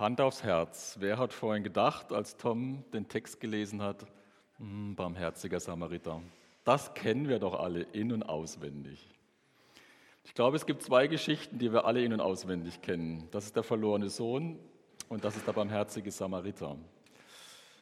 Hand 0.00 0.18
aufs 0.22 0.42
Herz. 0.42 0.96
Wer 0.98 1.18
hat 1.18 1.34
vorhin 1.34 1.62
gedacht, 1.62 2.10
als 2.10 2.38
Tom 2.38 2.84
den 2.94 3.06
Text 3.08 3.38
gelesen 3.38 3.82
hat, 3.82 4.06
hm, 4.56 4.96
barmherziger 4.96 5.60
Samariter? 5.60 6.22
Das 6.64 6.94
kennen 6.94 7.28
wir 7.28 7.38
doch 7.38 7.60
alle 7.60 7.82
in 7.82 8.10
und 8.10 8.22
auswendig. 8.22 9.06
Ich 10.24 10.32
glaube, 10.32 10.56
es 10.56 10.64
gibt 10.64 10.82
zwei 10.82 11.06
Geschichten, 11.06 11.58
die 11.58 11.70
wir 11.70 11.84
alle 11.84 12.02
in 12.02 12.14
und 12.14 12.20
auswendig 12.22 12.80
kennen. 12.80 13.28
Das 13.30 13.44
ist 13.44 13.56
der 13.56 13.62
verlorene 13.62 14.08
Sohn 14.08 14.58
und 15.10 15.22
das 15.22 15.36
ist 15.36 15.46
der 15.46 15.52
barmherzige 15.52 16.10
Samariter. 16.10 16.78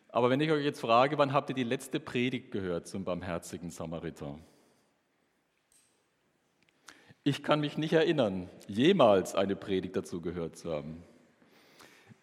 Aber 0.09 0.29
wenn 0.29 0.41
ich 0.41 0.51
euch 0.51 0.65
jetzt 0.65 0.81
frage, 0.81 1.19
wann 1.19 1.33
habt 1.33 1.51
ihr 1.51 1.55
die 1.55 1.63
letzte 1.63 2.01
Predigt 2.01 2.51
gehört 2.51 2.89
zum 2.89 3.05
barmherzigen 3.05 3.71
Samariter? 3.71 4.41
Ich 7.23 7.45
kann 7.45 7.61
mich 7.61 7.79
nicht 7.79 7.93
erinnern, 7.93 8.51
jemals 8.67 9.37
eine 9.37 9.55
Predigt 9.55 9.95
dazu 9.95 10.21
gehört 10.21 10.57
zu 10.57 10.73
haben. 10.73 11.05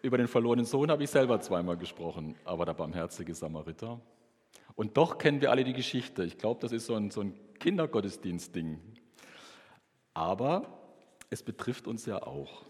Über 0.06 0.18
den 0.18 0.28
verlorenen 0.28 0.64
Sohn 0.64 0.92
habe 0.92 1.02
ich 1.02 1.10
selber 1.10 1.40
zweimal 1.40 1.76
gesprochen, 1.76 2.36
aber 2.44 2.64
der 2.64 2.74
barmherzige 2.74 3.34
Samariter. 3.34 4.00
Und 4.76 4.96
doch 4.96 5.18
kennen 5.18 5.40
wir 5.40 5.50
alle 5.50 5.64
die 5.64 5.72
Geschichte. 5.72 6.22
Ich 6.22 6.38
glaube, 6.38 6.60
das 6.60 6.70
ist 6.70 6.86
so 6.86 6.94
ein, 6.94 7.10
so 7.10 7.22
ein 7.22 7.34
Kindergottesdienst-Ding. 7.58 8.78
Aber 10.14 10.78
es 11.28 11.42
betrifft 11.42 11.88
uns 11.88 12.06
ja 12.06 12.22
auch. 12.22 12.66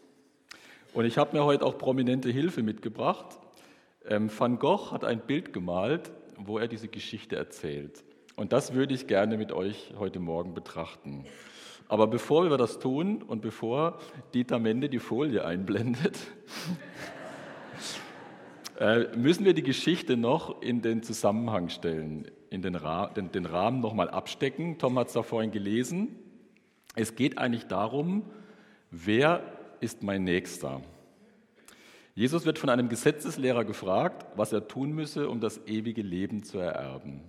Und 0.94 1.04
ich 1.04 1.18
habe 1.18 1.36
mir 1.36 1.44
heute 1.44 1.66
auch 1.66 1.76
prominente 1.76 2.30
Hilfe 2.30 2.62
mitgebracht. 2.62 3.38
Ähm, 4.06 4.30
Van 4.34 4.58
Gogh 4.58 4.90
hat 4.90 5.04
ein 5.04 5.20
Bild 5.20 5.52
gemalt, 5.52 6.10
wo 6.38 6.56
er 6.56 6.68
diese 6.68 6.88
Geschichte 6.88 7.36
erzählt. 7.36 8.02
Und 8.36 8.54
das 8.54 8.72
würde 8.72 8.94
ich 8.94 9.08
gerne 9.08 9.36
mit 9.36 9.52
euch 9.52 9.92
heute 9.98 10.20
Morgen 10.20 10.54
betrachten. 10.54 11.26
Aber 11.88 12.06
bevor 12.06 12.48
wir 12.48 12.56
das 12.56 12.78
tun 12.78 13.22
und 13.22 13.42
bevor 13.42 13.98
Dieter 14.32 14.58
Mende 14.58 14.88
die 14.88 15.00
Folie 15.00 15.44
einblendet, 15.44 16.18
müssen 19.16 19.44
wir 19.44 19.54
die 19.54 19.62
Geschichte 19.62 20.16
noch 20.16 20.60
in 20.62 20.82
den 20.82 21.02
Zusammenhang 21.02 21.68
stellen, 21.68 22.30
in 22.50 22.62
den, 22.62 22.74
Ra 22.74 23.08
den, 23.08 23.32
den 23.32 23.46
Rahmen 23.46 23.80
nochmal 23.80 24.10
abstecken. 24.10 24.78
Tom 24.78 24.98
hat 24.98 25.08
es 25.08 25.14
da 25.14 25.22
vorhin 25.22 25.50
gelesen. 25.50 26.16
Es 26.94 27.14
geht 27.14 27.38
eigentlich 27.38 27.66
darum, 27.66 28.24
wer 28.90 29.42
ist 29.80 30.02
mein 30.02 30.24
Nächster? 30.24 30.82
Jesus 32.14 32.46
wird 32.46 32.58
von 32.58 32.70
einem 32.70 32.88
Gesetzeslehrer 32.88 33.64
gefragt, 33.64 34.26
was 34.36 34.52
er 34.52 34.68
tun 34.68 34.92
müsse, 34.92 35.28
um 35.28 35.40
das 35.40 35.66
ewige 35.66 36.00
Leben 36.00 36.42
zu 36.42 36.58
ererben. 36.58 37.20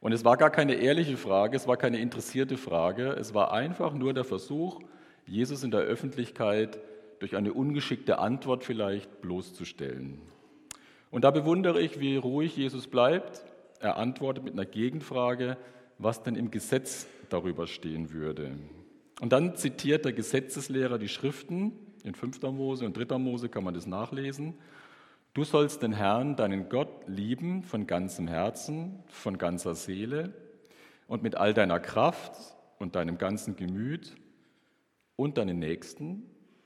Und 0.00 0.12
es 0.12 0.24
war 0.24 0.36
gar 0.36 0.50
keine 0.50 0.74
ehrliche 0.74 1.16
Frage, 1.16 1.56
es 1.56 1.66
war 1.66 1.78
keine 1.78 1.98
interessierte 1.98 2.58
Frage, 2.58 3.08
es 3.18 3.32
war 3.32 3.52
einfach 3.52 3.94
nur 3.94 4.12
der 4.12 4.24
Versuch, 4.24 4.80
Jesus 5.26 5.64
in 5.64 5.70
der 5.70 5.80
Öffentlichkeit 5.80 6.78
durch 7.18 7.36
eine 7.36 7.54
ungeschickte 7.54 8.18
Antwort 8.18 8.64
vielleicht 8.64 9.22
bloßzustellen. 9.22 10.20
Und 11.10 11.24
da 11.24 11.30
bewundere 11.30 11.80
ich, 11.80 12.00
wie 12.00 12.16
ruhig 12.16 12.56
Jesus 12.56 12.86
bleibt. 12.86 13.44
Er 13.80 13.96
antwortet 13.96 14.44
mit 14.44 14.54
einer 14.54 14.66
Gegenfrage, 14.66 15.56
was 15.98 16.22
denn 16.22 16.36
im 16.36 16.50
Gesetz 16.50 17.06
darüber 17.28 17.66
stehen 17.66 18.12
würde. 18.12 18.58
Und 19.20 19.32
dann 19.32 19.56
zitiert 19.56 20.04
der 20.04 20.12
Gesetzeslehrer 20.12 20.98
die 20.98 21.08
Schriften, 21.08 21.72
in 22.04 22.14
5. 22.14 22.42
Mose 22.42 22.84
und 22.86 22.96
3. 22.96 23.18
Mose 23.18 23.48
kann 23.48 23.64
man 23.64 23.74
das 23.74 23.86
nachlesen. 23.86 24.54
Du 25.34 25.44
sollst 25.44 25.82
den 25.82 25.92
Herrn, 25.92 26.36
deinen 26.36 26.68
Gott, 26.68 26.88
lieben 27.06 27.62
von 27.62 27.86
ganzem 27.86 28.28
Herzen, 28.28 29.02
von 29.08 29.38
ganzer 29.38 29.74
Seele 29.74 30.32
und 31.08 31.22
mit 31.22 31.34
all 31.34 31.52
deiner 31.52 31.80
Kraft 31.80 32.32
und 32.78 32.94
deinem 32.94 33.18
ganzen 33.18 33.56
Gemüt 33.56 34.16
und 35.16 35.36
deinen 35.36 35.58
Nächsten 35.58 36.22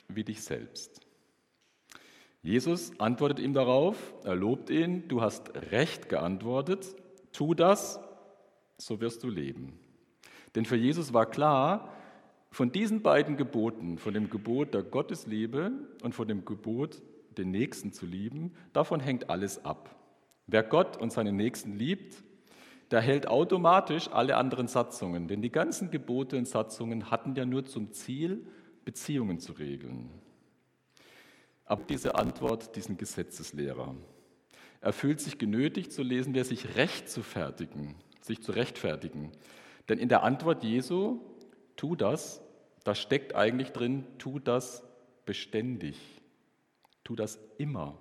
wie 0.09 0.25
dich 0.25 0.43
selbst. 0.43 1.01
Jesus 2.43 2.99
antwortet 2.99 3.39
ihm 3.39 3.53
darauf, 3.53 4.15
er 4.25 4.35
lobt 4.35 4.71
ihn, 4.71 5.09
du 5.09 5.21
hast 5.21 5.53
recht 5.71 6.09
geantwortet, 6.09 6.97
tu 7.33 7.55
das, 7.55 8.01
so 8.79 9.01
wirst 9.01 9.23
du 9.23 9.29
leben. 9.29 9.79
Denn 10.55 10.65
für 10.65 10.77
Jesus 10.77 11.13
war 11.13 11.27
klar, 11.27 11.93
von 12.51 12.73
diesen 12.73 13.03
beiden 13.03 13.37
Geboten, 13.37 13.99
von 13.99 14.15
dem 14.15 14.31
Gebot 14.31 14.75
der 14.75 14.83
Gottesliebe 14.83 15.71
und 16.03 16.15
von 16.15 16.27
dem 16.27 16.45
Gebot 16.45 17.03
den 17.37 17.51
Nächsten 17.51 17.93
zu 17.93 18.07
lieben, 18.07 18.53
davon 18.73 19.01
hängt 19.01 19.31
alles 19.31 19.65
ab. 19.65 19.95
Wer 20.47 20.65
Gott 20.65 20.97
und 20.97 21.13
seinen 21.13 21.37
Nächsten 21.37 21.79
liebt, 21.79 22.25
der 22.91 23.01
hält 23.01 23.29
automatisch 23.29 24.09
alle 24.11 24.37
anderen 24.37 24.67
Satzungen, 24.67 25.29
denn 25.29 25.43
die 25.43 25.53
ganzen 25.53 25.91
Gebote 25.91 26.37
und 26.37 26.49
Satzungen 26.49 27.11
hatten 27.11 27.37
ja 27.37 27.45
nur 27.45 27.65
zum 27.67 27.93
Ziel, 27.93 28.45
Beziehungen 28.85 29.39
zu 29.39 29.53
regeln. 29.53 30.11
Aber 31.71 31.85
diese 31.85 32.17
Antwort, 32.17 32.75
diesen 32.75 32.97
Gesetzeslehrer, 32.97 33.95
er 34.81 34.93
fühlt 34.93 35.21
sich 35.21 35.39
genötigt 35.39 35.93
zu 35.93 36.03
lesen, 36.03 36.35
wer 36.35 36.45
sich 36.45 36.75
recht 36.75 37.09
sich 37.09 38.43
zu 38.43 38.51
rechtfertigen. 38.51 39.31
Denn 39.89 40.01
in 40.01 40.09
der 40.09 40.25
Antwort 40.25 40.65
Jesu, 40.65 41.21
tu 41.77 41.95
das, 41.95 42.43
da 42.83 42.97
steckt 42.97 43.37
eigentlich 43.37 43.71
drin, 43.71 44.05
tu 44.19 44.41
das 44.41 44.83
beständig. 45.27 45.97
Tu 47.05 47.15
das 47.15 47.39
immer. 47.57 47.97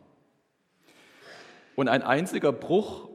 Und 1.76 1.90
ein 1.90 2.02
einziger 2.02 2.52
Bruch 2.52 3.08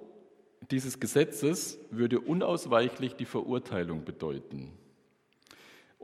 dieses 0.70 1.00
Gesetzes 1.00 1.80
würde 1.90 2.20
unausweichlich 2.20 3.16
die 3.16 3.26
Verurteilung 3.26 4.04
bedeuten. 4.04 4.78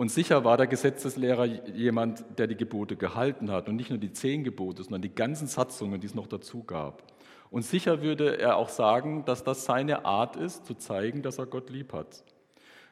Und 0.00 0.10
sicher 0.10 0.44
war 0.44 0.56
der 0.56 0.66
Gesetzeslehrer 0.66 1.44
jemand, 1.44 2.24
der 2.38 2.46
die 2.46 2.56
Gebote 2.56 2.96
gehalten 2.96 3.50
hat 3.50 3.68
und 3.68 3.76
nicht 3.76 3.90
nur 3.90 3.98
die 3.98 4.14
zehn 4.14 4.44
Gebote, 4.44 4.82
sondern 4.82 5.02
die 5.02 5.14
ganzen 5.14 5.46
Satzungen, 5.46 6.00
die 6.00 6.06
es 6.06 6.14
noch 6.14 6.26
dazu 6.26 6.64
gab. 6.64 7.02
Und 7.50 7.66
sicher 7.66 8.00
würde 8.00 8.38
er 8.40 8.56
auch 8.56 8.70
sagen, 8.70 9.26
dass 9.26 9.44
das 9.44 9.66
seine 9.66 10.06
Art 10.06 10.36
ist, 10.36 10.64
zu 10.64 10.72
zeigen, 10.72 11.20
dass 11.20 11.36
er 11.36 11.44
Gott 11.44 11.68
lieb 11.68 11.92
hat. 11.92 12.24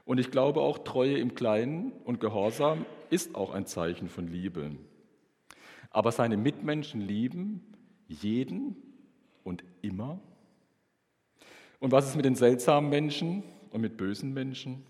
Und 0.05 0.19
ich 0.19 0.31
glaube 0.31 0.61
auch, 0.61 0.77
Treue 0.77 1.17
im 1.17 1.35
Kleinen 1.35 1.93
und 2.05 2.21
Gehorsam 2.21 2.85
ist 3.09 3.35
auch 3.35 3.55
ein 3.55 3.65
Zeichen 3.65 4.11
von 4.11 4.29
Liebe 4.29 4.73
aber 5.91 6.13
seine 6.13 6.37
Mitmenschen 6.37 7.01
lieben 7.01 7.63
jeden 8.07 8.77
und 9.43 9.65
immer. 9.81 10.21
Und 11.79 11.91
was 11.91 12.07
ist 12.07 12.17
mit 12.17 12.27
den 12.27 12.35
seltsamen 12.35 12.91
Menschen 12.91 13.43
und 13.71 13.81
mit 13.81 13.97
bösen 13.97 14.35
Menschen? 14.35 14.85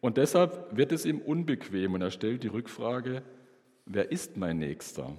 Und 0.00 0.16
deshalb 0.16 0.76
wird 0.76 0.92
es 0.92 1.04
ihm 1.04 1.20
unbequem 1.20 1.94
und 1.94 2.02
er 2.02 2.10
stellt 2.10 2.42
die 2.42 2.48
Rückfrage, 2.48 3.22
wer 3.86 4.12
ist 4.12 4.36
mein 4.36 4.58
Nächster? 4.58 5.12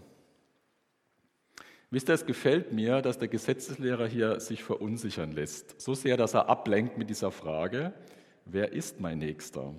Wisst 1.92 2.10
ihr, 2.10 2.14
es 2.14 2.26
gefällt 2.26 2.72
mir, 2.72 3.02
dass 3.02 3.18
der 3.18 3.28
Gesetzeslehrer 3.28 4.08
hier 4.08 4.40
sich 4.40 4.64
verunsichern 4.64 5.32
lässt. 5.32 5.82
So 5.82 5.96
sehr, 5.96 6.18
dass 6.18 6.36
er 6.36 6.48
ablenkt 6.48 6.98
mit 6.98 7.10
dieser 7.10 7.32
Frage, 7.32 7.94
wer 8.46 8.72
ist 8.72 9.00
mein 9.00 9.18
Nächster? 9.18 9.74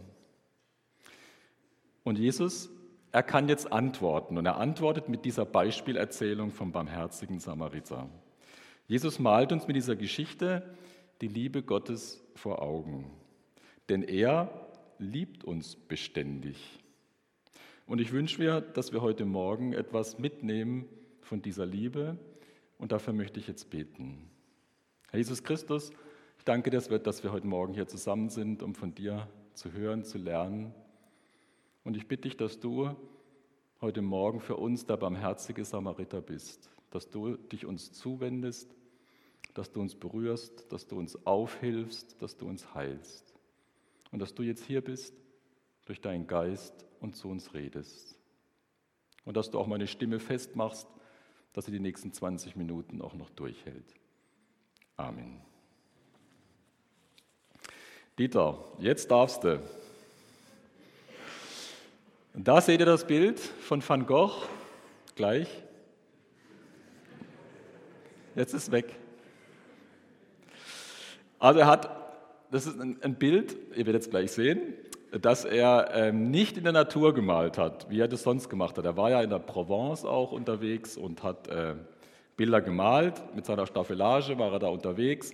Und 2.02 2.18
Jesus 2.18 2.70
er 3.12 3.22
kann 3.24 3.48
jetzt 3.48 3.72
antworten 3.72 4.38
und 4.38 4.46
er 4.46 4.58
antwortet 4.58 5.08
mit 5.08 5.24
dieser 5.24 5.44
Beispielerzählung 5.44 6.52
vom 6.52 6.70
barmherzigen 6.70 7.40
Samariter. 7.40 8.08
Jesus 8.86 9.18
malt 9.18 9.52
uns 9.52 9.66
mit 9.66 9.76
dieser 9.76 9.96
Geschichte 9.96 10.62
die 11.20 11.28
Liebe 11.28 11.62
Gottes 11.62 12.22
vor 12.36 12.62
Augen, 12.62 13.10
denn 13.88 14.02
er 14.02 14.68
liebt 15.00 15.44
uns 15.44 15.76
beständig. 15.76 16.78
Und 17.86 18.00
ich 18.00 18.12
wünsche 18.12 18.40
mir, 18.40 18.60
dass 18.60 18.92
wir 18.92 19.02
heute 19.02 19.24
Morgen 19.24 19.72
etwas 19.72 20.18
mitnehmen 20.18 20.86
von 21.22 21.42
dieser 21.42 21.66
Liebe 21.66 22.18
und 22.78 22.92
dafür 22.92 23.12
möchte 23.12 23.40
ich 23.40 23.48
jetzt 23.48 23.70
beten. 23.70 24.30
Herr 25.10 25.18
Jesus 25.18 25.42
Christus, 25.42 25.90
ich 26.38 26.44
danke 26.44 26.70
dir, 26.70 26.80
dass 26.80 27.24
wir 27.24 27.32
heute 27.32 27.46
Morgen 27.46 27.74
hier 27.74 27.88
zusammen 27.88 28.28
sind, 28.28 28.62
um 28.62 28.74
von 28.74 28.94
dir 28.94 29.28
zu 29.54 29.72
hören, 29.72 30.04
zu 30.04 30.18
lernen 30.18 30.72
und 31.82 31.96
ich 31.96 32.06
bitte 32.06 32.22
dich, 32.22 32.36
dass 32.36 32.60
du 32.60 32.94
heute 33.80 34.02
Morgen 34.02 34.40
für 34.40 34.56
uns 34.56 34.86
der 34.86 34.98
barmherzige 34.98 35.64
Samariter 35.64 36.20
bist, 36.20 36.70
dass 36.90 37.10
du 37.10 37.36
dich 37.36 37.64
uns 37.64 37.92
zuwendest, 37.92 38.76
dass 39.54 39.72
du 39.72 39.80
uns 39.80 39.94
berührst, 39.94 40.70
dass 40.70 40.86
du 40.86 40.98
uns 40.98 41.26
aufhilfst, 41.26 42.20
dass 42.20 42.36
du 42.36 42.46
uns 42.46 42.74
heilst. 42.74 43.29
Und 44.10 44.20
dass 44.20 44.34
du 44.34 44.42
jetzt 44.42 44.64
hier 44.64 44.82
bist 44.82 45.14
durch 45.86 46.00
deinen 46.00 46.26
Geist 46.26 46.84
und 47.00 47.16
zu 47.16 47.28
uns 47.28 47.54
redest. 47.54 48.18
Und 49.24 49.36
dass 49.36 49.50
du 49.50 49.58
auch 49.58 49.66
meine 49.66 49.86
Stimme 49.86 50.18
festmachst, 50.18 50.88
dass 51.52 51.66
sie 51.66 51.72
die 51.72 51.80
nächsten 51.80 52.12
20 52.12 52.56
Minuten 52.56 53.02
auch 53.02 53.14
noch 53.14 53.30
durchhält. 53.30 53.94
Amen. 54.96 55.40
Dieter, 58.18 58.64
jetzt 58.78 59.10
darfst 59.10 59.44
du. 59.44 59.62
Und 62.34 62.46
da 62.46 62.60
seht 62.60 62.80
ihr 62.80 62.86
das 62.86 63.06
Bild 63.06 63.40
von 63.40 63.86
Van 63.86 64.06
Gogh 64.06 64.46
gleich. 65.16 65.48
Jetzt 68.34 68.54
ist 68.54 68.70
weg. 68.70 68.94
Also 71.38 71.60
er 71.60 71.66
hat, 71.66 71.99
das 72.50 72.66
ist 72.66 72.80
ein, 72.80 73.14
Bild, 73.14 73.56
ihr 73.76 73.86
werdet 73.86 74.02
es 74.02 74.10
gleich 74.10 74.32
sehen, 74.32 74.60
dass 75.20 75.44
er 75.44 75.90
ähm, 75.94 76.30
nicht 76.30 76.56
in 76.56 76.64
der 76.64 76.72
Natur 76.72 77.14
gemalt 77.14 77.58
hat, 77.58 77.90
wie 77.90 78.00
er 78.00 78.08
das 78.08 78.22
sonst 78.22 78.48
gemacht 78.48 78.78
hat. 78.78 78.84
Er 78.84 78.96
war 78.96 79.10
ja 79.10 79.22
in 79.22 79.30
der 79.30 79.38
Provence 79.38 80.04
auch 80.04 80.32
unterwegs 80.32 80.96
und 80.96 81.22
hat 81.22 81.48
äh, 81.48 81.74
Bilder 82.36 82.60
gemalt. 82.60 83.22
Mit 83.34 83.46
seiner 83.46 83.66
Staffelage 83.66 84.38
war 84.38 84.52
er 84.52 84.58
da 84.58 84.68
unterwegs. 84.68 85.32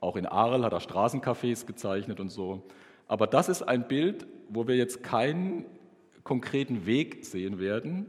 Auch 0.00 0.16
in 0.16 0.26
Arles 0.26 0.64
hat 0.64 0.72
er 0.72 0.80
Straßencafés 0.80 1.66
gezeichnet 1.66 2.20
und 2.20 2.30
so. 2.30 2.62
Aber 3.06 3.26
das 3.26 3.48
ist 3.48 3.62
ein 3.62 3.88
Bild, 3.88 4.26
wo 4.48 4.66
wir 4.66 4.76
jetzt 4.76 5.02
keinen 5.02 5.64
konkreten 6.24 6.86
Weg 6.86 7.24
sehen 7.24 7.58
werden, 7.58 8.06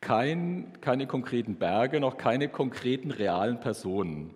kein, 0.00 0.72
keine 0.80 1.06
konkreten 1.06 1.56
Berge, 1.56 2.00
noch 2.00 2.18
keine 2.18 2.48
konkreten 2.48 3.10
realen 3.10 3.60
Personen. 3.60 4.34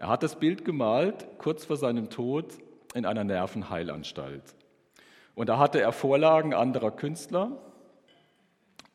Er 0.00 0.08
hat 0.08 0.22
das 0.22 0.36
Bild 0.36 0.64
gemalt 0.64 1.28
kurz 1.36 1.66
vor 1.66 1.76
seinem 1.76 2.08
Tod 2.08 2.56
in 2.94 3.04
einer 3.04 3.22
Nervenheilanstalt. 3.22 4.56
Und 5.34 5.50
da 5.50 5.58
hatte 5.58 5.78
er 5.78 5.92
Vorlagen 5.92 6.54
anderer 6.54 6.90
Künstler 6.90 7.58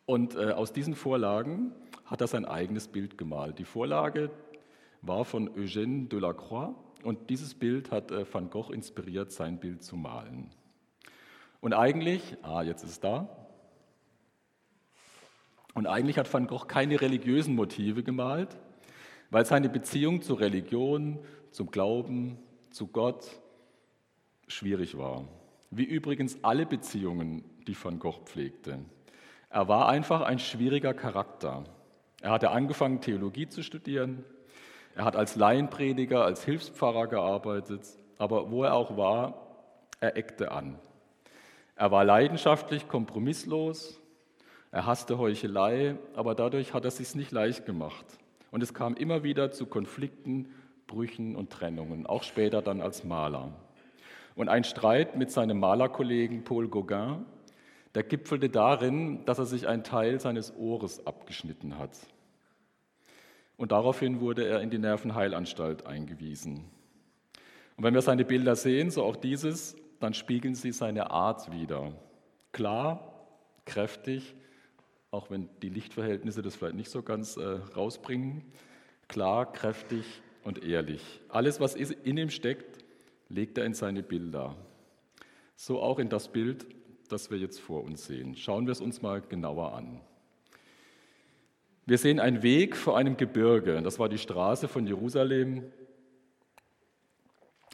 und 0.08 0.36
äh, 0.36 0.50
aus 0.54 0.74
diesen 0.74 0.96
Vorlagen 0.96 1.74
hat 2.06 2.22
er 2.22 2.28
sein 2.28 2.46
eigenes 2.46 2.88
Bild 2.88 3.20
gemalt. 3.20 3.60
Die 3.60 3.66
Vorlage 3.66 4.32
war 5.04 5.26
von 5.26 5.48
Eugène 5.50 6.08
Delacroix 6.08 6.74
und 7.04 7.30
dieses 7.30 7.54
Bild 7.54 7.92
hat 7.92 8.10
äh, 8.10 8.26
Van 8.34 8.50
Gogh 8.50 8.74
inspiriert, 8.74 9.32
sein 9.32 9.60
Bild 9.60 9.84
zu 9.84 9.98
malen. 9.98 10.50
Und 11.62 11.74
eigentlich, 11.74 12.36
ah, 12.42 12.64
jetzt 12.64 12.84
ist 12.84 12.90
es 12.90 13.00
da. 13.00 13.30
Und 15.76 15.86
eigentlich 15.86 16.18
hat 16.18 16.34
Van 16.34 16.48
Gogh 16.48 16.66
keine 16.66 17.00
religiösen 17.00 17.54
Motive 17.54 18.02
gemalt, 18.02 18.58
weil 19.30 19.46
seine 19.46 19.70
Beziehung 19.70 20.22
zur 20.22 20.40
Religion, 20.40 21.20
zum 21.52 21.72
Glauben, 21.72 22.38
zu 22.72 22.88
Gott 22.88 23.26
schwierig 24.48 24.98
war. 24.98 25.26
Wie 25.72 25.86
übrigens 25.86 26.38
alle 26.44 26.66
Beziehungen, 26.66 27.44
die 27.68 27.76
Van 27.82 28.00
Gogh 28.00 28.22
pflegte. 28.26 28.80
Er 29.50 29.68
war 29.68 29.88
einfach 29.88 30.22
ein 30.22 30.40
schwieriger 30.40 30.94
Charakter. 30.94 31.64
Er 32.22 32.32
hatte 32.32 32.52
angefangen, 32.52 33.02
Theologie 33.02 33.48
zu 33.48 33.64
studieren, 33.64 34.24
er 34.96 35.04
hat 35.04 35.18
als 35.18 35.36
Laienprediger, 35.36 36.24
als 36.24 36.46
Hilfspfarrer 36.46 37.08
gearbeitet, 37.08 37.82
aber 38.18 38.50
wo 38.50 38.64
er 38.64 38.74
auch 38.74 38.96
war, 38.96 39.46
er 40.00 40.16
eckte 40.16 40.52
an. 40.52 40.80
Er 41.76 41.92
war 41.92 42.06
leidenschaftlich, 42.06 42.88
kompromisslos, 42.88 44.00
er 44.72 44.86
hasste 44.86 45.18
Heuchelei, 45.18 45.98
aber 46.16 46.34
dadurch 46.34 46.74
hat 46.74 46.86
er 46.86 46.90
es 46.90 46.98
sich 46.98 47.14
nicht 47.16 47.32
leicht 47.32 47.66
gemacht. 47.66 48.06
Und 48.56 48.64
es 48.64 48.74
kam 48.74 48.94
immer 48.94 49.22
wieder 49.22 49.52
zu 49.52 49.66
Konflikten, 49.66 50.48
Brüchen 50.88 51.36
und 51.36 51.50
Trennungen, 51.50 52.06
auch 52.06 52.24
später 52.24 52.62
dann 52.62 52.80
als 52.80 53.04
Maler. 53.04 53.52
Und 54.34 54.48
ein 54.48 54.64
Streit 54.64 55.18
mit 55.18 55.30
seinem 55.30 55.60
Malerkollegen 55.60 56.46
Paul 56.46 56.70
Gauguin, 56.70 57.26
der 57.96 58.04
gipfelte 58.04 58.48
darin, 58.48 59.26
dass 59.26 59.40
er 59.40 59.46
sich 59.46 59.68
einen 59.68 59.84
Teil 59.84 60.22
seines 60.22 60.56
Ohres 60.56 61.06
abgeschnitten 61.06 61.78
hat. 61.78 62.00
Und 63.58 63.74
daraufhin 63.74 64.22
wurde 64.22 64.48
er 64.48 64.62
in 64.62 64.70
die 64.70 64.80
Nervenheilanstalt 64.80 65.86
eingewiesen. 65.86 66.64
Und 67.76 67.84
wenn 67.84 67.94
wir 67.94 68.02
seine 68.02 68.24
Bilder 68.24 68.56
sehen, 68.56 68.90
so 68.90 69.04
auch 69.04 69.18
dieses, 69.18 69.76
dann 70.00 70.14
spiegeln 70.14 70.56
sie 70.56 70.72
seine 70.72 71.12
Art 71.12 71.52
wider. 71.52 71.92
Klar, 72.54 73.28
kräftig, 73.66 74.34
auch 75.12 75.30
wenn 75.30 75.50
die 75.62 75.70
Lichtverhältnisse 75.70 76.42
das 76.42 76.56
vielleicht 76.56 76.76
nicht 76.76 76.90
so 76.90 77.02
ganz 77.02 77.38
äh, 77.38 77.44
rausbringen. 77.76 78.44
Klar, 79.08 79.52
kräftig 79.52 80.06
und 80.44 80.64
ehrlich. 80.64 81.02
Alles, 81.30 81.60
was 81.60 81.76
in 81.76 82.18
ihm 82.18 82.30
steckt, 82.30 82.84
legt 83.30 83.58
er 83.58 83.66
in 83.66 83.74
seine 83.74 84.04
Bilder. 84.04 84.56
So 85.56 85.82
auch 85.82 86.00
in 86.00 86.10
das 86.10 86.28
Bild, 86.30 86.66
das 87.10 87.32
wir 87.32 87.38
jetzt 87.38 87.60
vor 87.60 87.84
uns 87.84 88.06
sehen. 88.06 88.36
Schauen 88.36 88.66
wir 88.66 88.72
es 88.72 88.82
uns 88.82 89.02
mal 89.02 89.22
genauer 89.22 89.74
an. 89.74 90.02
Wir 91.86 91.98
sehen 91.98 92.20
einen 92.20 92.42
Weg 92.42 92.76
vor 92.76 92.98
einem 92.98 93.16
Gebirge. 93.16 93.80
Das 93.84 94.00
war 94.00 94.10
die 94.10 94.18
Straße 94.18 94.68
von 94.68 94.88
Jerusalem 94.88 95.72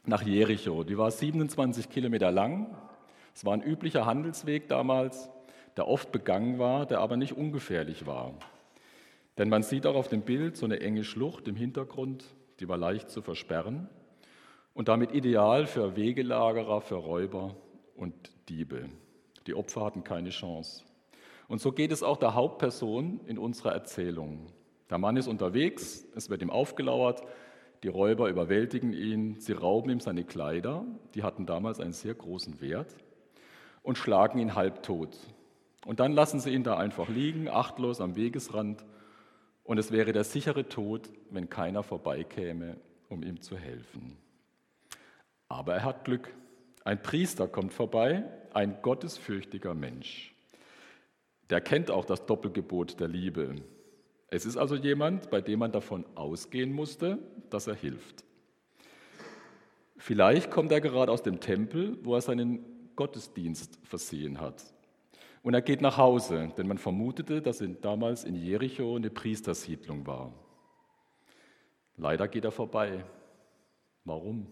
nach 0.06 0.22
Jericho. 0.22 0.84
Die 0.84 0.98
war 0.98 1.12
27 1.12 1.90
Kilometer 1.90 2.32
lang. 2.32 2.76
Es 3.34 3.46
war 3.46 3.54
ein 3.54 3.64
üblicher 3.64 4.06
Handelsweg 4.06 4.68
damals, 4.68 5.30
der 5.78 5.88
oft 5.88 6.12
begangen 6.12 6.60
war, 6.60 6.86
der 6.86 7.00
aber 7.00 7.18
nicht 7.18 7.34
ungefährlich 7.34 8.06
war. 8.06 8.34
Denn 9.38 9.50
man 9.50 9.64
sieht 9.64 9.88
auch 9.88 9.96
auf 9.96 10.08
dem 10.08 10.22
Bild 10.22 10.58
so 10.58 10.66
eine 10.66 10.80
enge 10.82 11.04
Schlucht 11.04 11.48
im 11.48 11.56
Hintergrund, 11.56 12.26
die 12.60 12.68
war 12.68 12.78
leicht 12.78 13.10
zu 13.10 13.22
versperren 13.22 13.90
und 14.74 14.88
damit 14.88 15.14
ideal 15.14 15.66
für 15.66 15.96
Wegelagerer, 15.96 16.82
für 16.82 16.96
Räuber 16.96 17.56
und 17.96 18.14
Diebe. 18.50 18.90
Die 19.48 19.56
Opfer 19.56 19.84
hatten 19.86 20.04
keine 20.04 20.30
Chance. 20.30 20.84
Und 21.48 21.60
so 21.60 21.72
geht 21.72 21.92
es 21.92 22.04
auch 22.04 22.18
der 22.18 22.36
Hauptperson 22.36 23.22
in 23.26 23.38
unserer 23.38 23.74
Erzählung. 23.74 24.48
Der 24.90 24.98
Mann 24.98 25.18
ist 25.18 25.28
unterwegs, 25.28 26.06
es 26.16 26.30
wird 26.30 26.42
ihm 26.42 26.50
aufgelauert, 26.50 27.24
die 27.84 27.88
Räuber 27.88 28.30
überwältigen 28.30 28.94
ihn, 28.94 29.40
sie 29.40 29.54
rauben 29.54 29.90
ihm 29.90 30.00
seine 30.00 30.24
Kleider, 30.24 30.86
die 31.16 31.24
hatten 31.24 31.46
damals 31.46 31.80
einen 31.80 31.94
sehr 31.94 32.14
großen 32.14 32.62
Wert, 32.62 32.96
und 33.82 33.98
schlagen 33.98 34.38
ihn 34.38 34.54
halbtot. 34.54 35.18
Und 35.86 36.00
dann 36.00 36.14
lassen 36.14 36.40
sie 36.40 36.52
ihn 36.52 36.64
da 36.64 36.78
einfach 36.78 37.10
liegen, 37.10 37.50
achtlos 37.50 38.02
am 38.02 38.16
Wegesrand, 38.16 38.86
und 39.64 39.78
es 39.78 39.92
wäre 39.92 40.12
der 40.12 40.24
sichere 40.24 40.68
Tod, 40.68 41.10
wenn 41.30 41.50
keiner 41.50 41.84
vorbeikäme, 41.84 42.78
um 43.10 43.24
ihm 43.24 43.42
zu 43.42 43.58
helfen. 43.58 44.18
Aber 45.48 45.76
er 45.76 45.84
hat 45.84 46.04
Glück. 46.04 46.34
Ein 46.84 47.02
Priester 47.02 47.48
kommt 47.48 47.72
vorbei, 47.72 48.24
ein 48.54 48.82
gottesfürchtiger 48.82 49.76
Mensch 49.76 50.32
der 51.52 51.62
kennt 51.62 51.92
auch 51.92 52.06
das 52.06 52.26
Doppelgebot 52.26 53.00
der 53.00 53.10
Liebe. 53.10 53.56
Es 54.30 54.46
ist 54.46 54.56
also 54.56 54.76
jemand, 54.76 55.30
bei 55.30 55.42
dem 55.42 55.60
man 55.60 55.74
davon 55.74 56.06
ausgehen 56.16 56.72
musste, 56.72 57.20
dass 57.50 57.68
er 57.68 57.76
hilft. 57.76 58.24
Vielleicht 59.98 60.50
kommt 60.50 60.72
er 60.72 60.80
gerade 60.80 61.12
aus 61.12 61.22
dem 61.22 61.42
Tempel, 61.42 61.98
wo 62.04 62.16
er 62.16 62.22
seinen 62.22 62.96
Gottesdienst 62.96 63.78
versehen 63.84 64.40
hat. 64.40 64.64
Und 65.44 65.54
er 65.54 65.62
geht 65.62 65.82
nach 65.82 65.98
Hause, 65.98 66.52
denn 66.58 66.68
man 66.68 66.78
vermutete, 66.78 67.42
dass 67.42 67.64
damals 67.82 68.24
in 68.24 68.36
Jericho 68.36 68.96
eine 68.96 69.10
Priestersiedlung 69.10 70.06
war. 70.06 70.32
Leider 71.98 72.28
geht 72.28 72.46
er 72.46 72.52
vorbei. 72.52 73.04
Warum? 74.06 74.48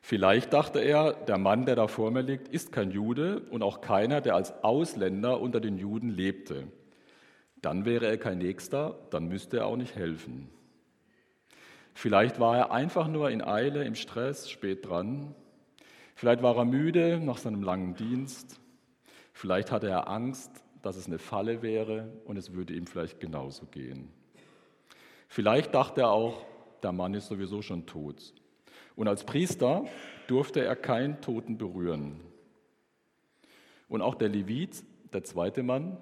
Vielleicht 0.00 0.52
dachte 0.52 0.80
er, 0.80 1.12
der 1.12 1.38
Mann, 1.38 1.66
der 1.66 1.76
da 1.76 1.86
vor 1.86 2.10
mir 2.10 2.22
liegt, 2.22 2.48
ist 2.48 2.72
kein 2.72 2.90
Jude 2.90 3.40
und 3.50 3.62
auch 3.62 3.80
keiner, 3.80 4.20
der 4.20 4.34
als 4.34 4.64
Ausländer 4.64 5.40
unter 5.40 5.60
den 5.60 5.78
Juden 5.78 6.08
lebte. 6.08 6.68
Dann 7.60 7.84
wäre 7.84 8.06
er 8.06 8.16
kein 8.16 8.38
Nächster, 8.38 8.98
dann 9.10 9.28
müsste 9.28 9.58
er 9.58 9.66
auch 9.66 9.76
nicht 9.76 9.94
helfen. 9.94 10.48
Vielleicht 11.92 12.40
war 12.40 12.56
er 12.56 12.72
einfach 12.72 13.08
nur 13.08 13.30
in 13.30 13.42
Eile, 13.42 13.84
im 13.84 13.94
Stress, 13.94 14.48
spät 14.48 14.88
dran. 14.88 15.34
Vielleicht 16.14 16.42
war 16.42 16.56
er 16.56 16.64
müde 16.64 17.20
nach 17.20 17.38
seinem 17.38 17.62
langen 17.62 17.94
Dienst. 17.94 18.60
Vielleicht 19.40 19.72
hatte 19.72 19.88
er 19.88 20.06
Angst, 20.06 20.50
dass 20.82 20.96
es 20.96 21.06
eine 21.06 21.18
Falle 21.18 21.62
wäre 21.62 22.12
und 22.26 22.36
es 22.36 22.52
würde 22.52 22.74
ihm 22.74 22.86
vielleicht 22.86 23.20
genauso 23.20 23.64
gehen. 23.64 24.10
Vielleicht 25.28 25.74
dachte 25.74 26.02
er 26.02 26.10
auch, 26.10 26.44
der 26.82 26.92
Mann 26.92 27.14
ist 27.14 27.28
sowieso 27.28 27.62
schon 27.62 27.86
tot. 27.86 28.34
Und 28.96 29.08
als 29.08 29.24
Priester 29.24 29.86
durfte 30.26 30.62
er 30.62 30.76
keinen 30.76 31.22
Toten 31.22 31.56
berühren. 31.56 32.20
Und 33.88 34.02
auch 34.02 34.14
der 34.14 34.28
Levit, 34.28 34.84
der 35.10 35.24
zweite 35.24 35.62
Mann, 35.62 35.96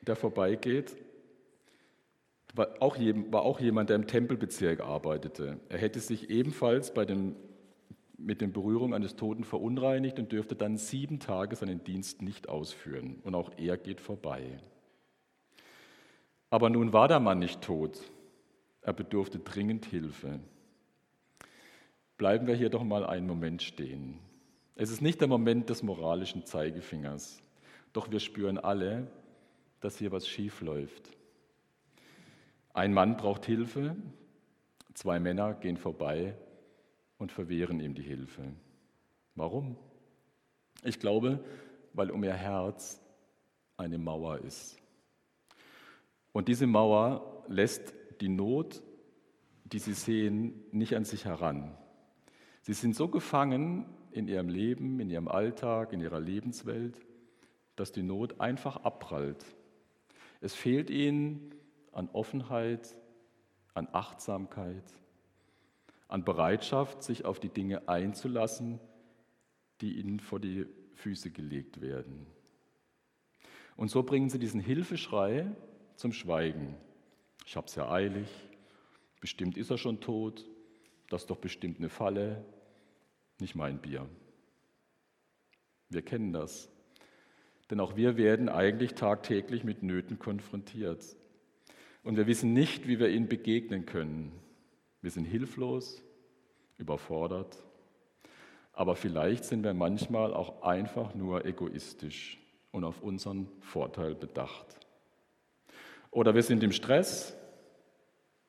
der 0.00 0.16
vorbeigeht, 0.16 0.96
war 2.52 2.68
auch, 2.80 2.96
jemand, 3.60 3.90
der 3.90 3.96
im 3.96 4.08
Tempelbezirk 4.08 4.80
arbeitete. 4.80 5.60
Er 5.68 5.78
hätte 5.78 6.00
sich 6.00 6.30
ebenfalls 6.30 6.92
bei 6.92 7.04
dem, 7.04 7.36
mit 8.18 8.40
den 8.40 8.52
Berührungen 8.52 8.94
eines 8.94 9.14
Toten 9.14 9.44
verunreinigt 9.44 10.18
und 10.18 10.32
dürfte 10.32 10.56
dann 10.56 10.76
sieben 10.76 11.20
Tage 11.20 11.54
seinen 11.54 11.84
Dienst 11.84 12.20
nicht 12.20 12.48
ausführen. 12.48 13.20
Und 13.22 13.36
auch 13.36 13.52
er 13.56 13.78
geht 13.78 14.00
vorbei. 14.00 14.58
Aber 16.50 16.68
nun 16.68 16.92
war 16.92 17.06
der 17.06 17.20
Mann 17.20 17.38
nicht 17.38 17.62
tot. 17.62 18.00
Er 18.82 18.92
bedurfte 18.92 19.38
dringend 19.38 19.86
Hilfe. 19.86 20.40
Bleiben 22.16 22.48
wir 22.48 22.56
hier 22.56 22.70
doch 22.70 22.82
mal 22.82 23.06
einen 23.06 23.28
Moment 23.28 23.62
stehen. 23.62 24.18
Es 24.74 24.90
ist 24.90 25.00
nicht 25.00 25.20
der 25.20 25.28
Moment 25.28 25.70
des 25.70 25.82
moralischen 25.82 26.44
Zeigefingers, 26.44 27.40
doch 27.92 28.10
wir 28.10 28.20
spüren 28.20 28.58
alle, 28.58 29.06
dass 29.80 29.98
hier 29.98 30.10
was 30.10 30.26
schief 30.26 30.60
läuft. 30.60 31.10
Ein 32.74 32.92
Mann 32.92 33.16
braucht 33.16 33.46
Hilfe, 33.46 33.96
zwei 34.94 35.20
Männer 35.20 35.54
gehen 35.54 35.76
vorbei 35.76 36.34
und 37.18 37.32
verwehren 37.32 37.80
ihm 37.80 37.94
die 37.94 38.02
Hilfe. 38.02 38.52
Warum? 39.34 39.76
Ich 40.84 40.98
glaube, 40.98 41.44
weil 41.92 42.10
um 42.10 42.22
ihr 42.24 42.34
Herz 42.34 43.00
eine 43.76 43.98
Mauer 43.98 44.38
ist. 44.38 44.78
Und 46.32 46.48
diese 46.48 46.66
Mauer 46.66 47.44
lässt 47.48 47.94
die 48.20 48.28
Not, 48.28 48.82
die 49.64 49.78
sie 49.78 49.92
sehen, 49.92 50.64
nicht 50.72 50.94
an 50.96 51.04
sich 51.04 51.24
heran. 51.24 51.76
Sie 52.62 52.72
sind 52.74 52.94
so 52.94 53.08
gefangen 53.08 53.86
in 54.12 54.28
ihrem 54.28 54.48
Leben, 54.48 55.00
in 55.00 55.10
ihrem 55.10 55.28
Alltag, 55.28 55.92
in 55.92 56.00
ihrer 56.00 56.20
Lebenswelt, 56.20 57.00
dass 57.76 57.92
die 57.92 58.02
Not 58.02 58.40
einfach 58.40 58.76
abprallt. 58.78 59.44
Es 60.40 60.54
fehlt 60.54 60.90
ihnen 60.90 61.54
an 61.92 62.08
Offenheit, 62.12 62.96
an 63.74 63.88
Achtsamkeit, 63.92 64.84
an 66.08 66.24
Bereitschaft, 66.24 67.02
sich 67.02 67.24
auf 67.24 67.38
die 67.38 67.50
Dinge 67.50 67.88
einzulassen, 67.88 68.80
die 69.80 69.98
ihnen 69.98 70.20
vor 70.20 70.40
die 70.40 70.66
Füße 70.94 71.30
gelegt 71.30 71.80
werden. 71.80 72.26
Und 73.76 73.90
so 73.90 74.02
bringen 74.02 74.28
sie 74.30 74.38
diesen 74.38 74.60
Hilfeschrei 74.60 75.46
zum 75.94 76.12
Schweigen. 76.12 76.76
Ich 77.46 77.56
habe 77.56 77.66
es 77.66 77.74
ja 77.76 77.90
eilig, 77.90 78.28
bestimmt 79.20 79.56
ist 79.56 79.70
er 79.70 79.78
schon 79.78 80.00
tot, 80.00 80.44
das 81.08 81.22
ist 81.22 81.30
doch 81.30 81.38
bestimmt 81.38 81.78
eine 81.78 81.88
Falle, 81.88 82.44
nicht 83.38 83.54
mein 83.54 83.78
Bier. 83.78 84.08
Wir 85.90 86.02
kennen 86.02 86.32
das. 86.32 86.70
Denn 87.70 87.80
auch 87.80 87.96
wir 87.96 88.16
werden 88.16 88.48
eigentlich 88.48 88.94
tagtäglich 88.94 89.62
mit 89.62 89.82
Nöten 89.82 90.18
konfrontiert. 90.18 91.04
Und 92.02 92.16
wir 92.16 92.26
wissen 92.26 92.52
nicht, 92.52 92.88
wie 92.88 92.98
wir 92.98 93.08
ihnen 93.10 93.28
begegnen 93.28 93.86
können. 93.86 94.32
Wir 95.00 95.10
sind 95.10 95.24
hilflos, 95.24 96.02
überfordert, 96.78 97.62
aber 98.72 98.96
vielleicht 98.96 99.44
sind 99.44 99.64
wir 99.64 99.74
manchmal 99.74 100.32
auch 100.32 100.62
einfach 100.62 101.14
nur 101.14 101.44
egoistisch 101.44 102.38
und 102.70 102.84
auf 102.84 103.02
unseren 103.02 103.48
Vorteil 103.60 104.14
bedacht. 104.14 104.66
Oder 106.10 106.34
wir 106.34 106.42
sind 106.42 106.62
im 106.62 106.72
Stress 106.72 107.36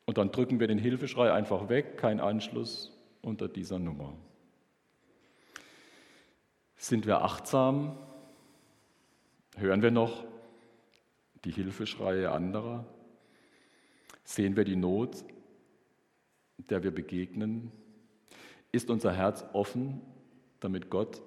und 0.06 0.18
dann 0.18 0.32
drücken 0.32 0.60
wir 0.60 0.68
den 0.68 0.78
Hilfeschrei 0.78 1.32
einfach 1.32 1.70
weg, 1.70 1.98
kein 1.98 2.20
Anschluss 2.20 2.96
unter 3.22 3.48
dieser 3.48 3.80
Nummer. 3.80 4.14
Sind 6.76 7.06
wir 7.06 7.22
achtsam? 7.22 7.98
Hören 9.58 9.82
wir 9.82 9.92
noch 9.92 10.24
die 11.44 11.52
Hilfeschreie 11.52 12.32
anderer? 12.32 12.86
Sehen 14.24 14.56
wir 14.56 14.64
die 14.64 14.76
Not, 14.76 15.24
der 16.70 16.84
wir 16.84 16.92
begegnen? 16.92 17.72
Ist 18.72 18.90
unser 18.90 19.14
Herz 19.14 19.46
offen, 19.54 20.02
damit 20.60 20.90
Gott 20.90 21.22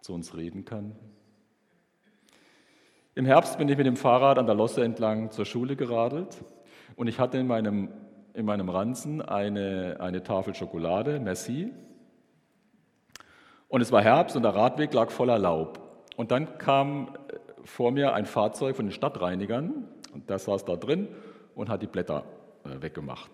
zu 0.00 0.14
uns 0.14 0.36
reden 0.36 0.64
kann? 0.64 0.94
Im 3.16 3.26
Herbst 3.26 3.58
bin 3.58 3.68
ich 3.68 3.76
mit 3.76 3.86
dem 3.86 3.96
Fahrrad 3.96 4.38
an 4.38 4.46
der 4.46 4.54
Losse 4.54 4.82
entlang 4.84 5.30
zur 5.30 5.44
Schule 5.44 5.76
geradelt 5.76 6.42
und 6.96 7.06
ich 7.06 7.20
hatte 7.20 7.38
in 7.38 7.46
meinem, 7.46 7.88
in 8.34 8.44
meinem 8.44 8.68
Ranzen 8.68 9.22
eine, 9.22 9.98
eine 10.00 10.22
Tafel 10.22 10.54
Schokolade, 10.54 11.20
Merci. 11.20 11.72
Und 13.68 13.80
es 13.80 13.92
war 13.92 14.02
Herbst 14.02 14.36
und 14.36 14.42
der 14.42 14.54
Radweg 14.54 14.92
lag 14.92 15.10
voller 15.10 15.38
Laub. 15.38 15.80
Und 16.16 16.30
dann 16.30 16.58
kam 16.58 17.08
äh, 17.08 17.38
vor 17.64 17.90
mir 17.90 18.14
ein 18.14 18.26
Fahrzeug 18.26 18.76
von 18.76 18.86
den 18.86 18.92
Stadtreinigern 18.92 19.88
und 20.12 20.30
der 20.30 20.38
saß 20.38 20.64
da 20.64 20.76
drin 20.76 21.08
und 21.54 21.68
hat 21.68 21.82
die 21.82 21.86
Blätter 21.86 22.24
äh, 22.64 22.82
weggemacht. 22.82 23.30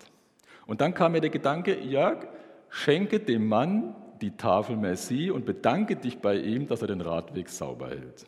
Und 0.65 0.81
dann 0.81 0.93
kam 0.93 1.13
mir 1.13 1.21
der 1.21 1.29
Gedanke, 1.29 1.79
Jörg, 1.79 2.27
schenke 2.69 3.19
dem 3.19 3.47
Mann 3.47 3.95
die 4.21 4.37
Tafel 4.37 4.77
Merci 4.77 5.31
und 5.31 5.45
bedanke 5.45 5.95
dich 5.95 6.19
bei 6.19 6.37
ihm, 6.37 6.67
dass 6.67 6.81
er 6.81 6.87
den 6.87 7.01
Radweg 7.01 7.49
sauber 7.49 7.89
hält. 7.89 8.27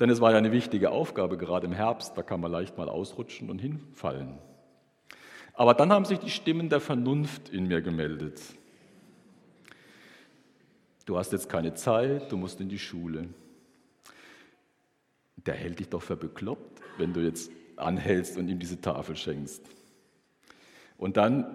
Denn 0.00 0.10
es 0.10 0.20
war 0.20 0.32
ja 0.32 0.38
eine 0.38 0.52
wichtige 0.52 0.90
Aufgabe, 0.90 1.36
gerade 1.36 1.66
im 1.66 1.72
Herbst, 1.72 2.16
da 2.16 2.22
kann 2.22 2.40
man 2.40 2.52
leicht 2.52 2.76
mal 2.78 2.88
ausrutschen 2.88 3.50
und 3.50 3.58
hinfallen. 3.58 4.38
Aber 5.54 5.74
dann 5.74 5.92
haben 5.92 6.04
sich 6.04 6.20
die 6.20 6.30
Stimmen 6.30 6.68
der 6.68 6.80
Vernunft 6.80 7.48
in 7.48 7.66
mir 7.66 7.80
gemeldet. 7.80 8.40
Du 11.04 11.16
hast 11.16 11.32
jetzt 11.32 11.48
keine 11.48 11.74
Zeit, 11.74 12.30
du 12.30 12.36
musst 12.36 12.60
in 12.60 12.68
die 12.68 12.78
Schule. 12.78 13.28
Der 15.36 15.54
hält 15.54 15.80
dich 15.80 15.88
doch 15.88 16.02
für 16.02 16.16
bekloppt, 16.16 16.80
wenn 16.98 17.12
du 17.12 17.20
jetzt 17.20 17.50
anhältst 17.76 18.36
und 18.36 18.48
ihm 18.48 18.58
diese 18.58 18.80
Tafel 18.80 19.16
schenkst. 19.16 19.77
Und 20.98 21.16
dann, 21.16 21.46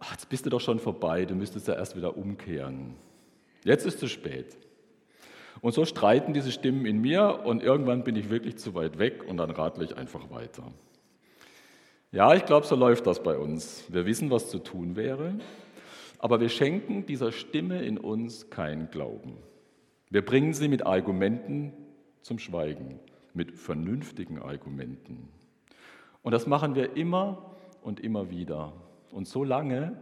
ach, 0.00 0.12
jetzt 0.12 0.28
bist 0.30 0.46
du 0.46 0.50
doch 0.50 0.60
schon 0.60 0.78
vorbei, 0.78 1.26
du 1.26 1.34
müsstest 1.34 1.68
ja 1.68 1.74
erst 1.74 1.96
wieder 1.96 2.16
umkehren. 2.16 2.94
Jetzt 3.64 3.84
ist 3.84 4.02
es 4.02 4.10
spät. 4.10 4.56
Und 5.60 5.72
so 5.72 5.84
streiten 5.84 6.32
diese 6.32 6.50
Stimmen 6.50 6.86
in 6.86 7.00
mir 7.00 7.42
und 7.44 7.62
irgendwann 7.62 8.04
bin 8.04 8.16
ich 8.16 8.30
wirklich 8.30 8.56
zu 8.56 8.74
weit 8.74 8.98
weg 8.98 9.24
und 9.28 9.36
dann 9.36 9.50
radle 9.50 9.84
ich 9.84 9.96
einfach 9.96 10.30
weiter. 10.30 10.64
Ja, 12.10 12.34
ich 12.34 12.44
glaube, 12.44 12.66
so 12.66 12.74
läuft 12.74 13.06
das 13.06 13.22
bei 13.22 13.36
uns. 13.36 13.84
Wir 13.88 14.06
wissen, 14.06 14.30
was 14.30 14.50
zu 14.50 14.58
tun 14.58 14.96
wäre, 14.96 15.34
aber 16.18 16.40
wir 16.40 16.48
schenken 16.48 17.06
dieser 17.06 17.32
Stimme 17.32 17.82
in 17.82 17.98
uns 17.98 18.50
keinen 18.50 18.90
Glauben. 18.90 19.38
Wir 20.10 20.24
bringen 20.24 20.52
sie 20.52 20.68
mit 20.68 20.84
Argumenten 20.84 21.72
zum 22.22 22.38
Schweigen, 22.38 23.00
mit 23.32 23.52
vernünftigen 23.52 24.40
Argumenten. 24.40 25.28
Und 26.22 26.32
das 26.32 26.46
machen 26.46 26.74
wir 26.74 26.96
immer 26.96 27.56
und 27.82 28.00
immer 28.00 28.30
wieder. 28.30 28.72
Und 29.12 29.28
so 29.28 29.44
lange, 29.44 29.96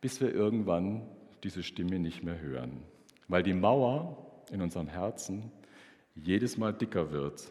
bis 0.00 0.20
wir 0.20 0.34
irgendwann 0.34 1.02
diese 1.44 1.62
Stimme 1.62 1.98
nicht 1.98 2.22
mehr 2.22 2.40
hören. 2.40 2.82
Weil 3.28 3.42
die 3.42 3.54
Mauer 3.54 4.26
in 4.50 4.62
unserem 4.62 4.88
Herzen 4.88 5.52
jedes 6.14 6.56
Mal 6.56 6.72
dicker 6.72 7.12
wird 7.12 7.50